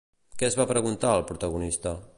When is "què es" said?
0.39-0.57